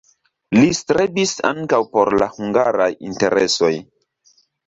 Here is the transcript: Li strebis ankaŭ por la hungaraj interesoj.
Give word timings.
Li 0.59 0.69
strebis 0.77 1.33
ankaŭ 1.49 1.81
por 1.91 2.11
la 2.23 2.29
hungaraj 2.39 2.89
interesoj. 3.11 3.73